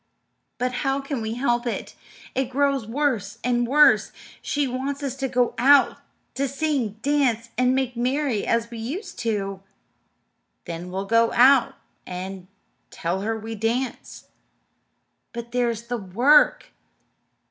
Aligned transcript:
"But 0.57 0.71
how 0.81 0.99
can 0.99 1.21
we 1.21 1.35
help 1.35 1.67
it? 1.67 1.93
It 2.33 2.49
grows 2.49 2.87
worse 2.87 3.37
and 3.43 3.67
worse. 3.67 4.11
She 4.41 4.67
wants 4.67 5.03
us 5.03 5.15
to 5.17 5.27
go 5.27 5.53
out 5.59 5.97
to 6.33 6.47
sing, 6.47 6.97
dance, 7.03 7.49
and 7.55 7.75
make 7.75 7.95
merry 7.95 8.43
as 8.43 8.71
we 8.71 8.79
used 8.79 9.19
to." 9.19 9.61
"Then 10.65 10.89
we'll 10.89 11.05
go 11.05 11.31
out 11.33 11.75
and 12.07 12.47
tell 12.89 13.21
her 13.21 13.37
we 13.37 13.53
dance." 13.53 14.25
"But 15.33 15.51
there's 15.51 15.83
the 15.83 15.97
work." 15.99 16.71